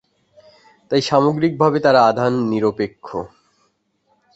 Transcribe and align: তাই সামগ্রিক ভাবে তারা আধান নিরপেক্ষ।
তাই 0.91 1.01
সামগ্রিক 1.01 1.53
ভাবে 1.57 1.79
তারা 1.79 1.99
আধান 2.09 2.33
নিরপেক্ষ। 2.51 3.07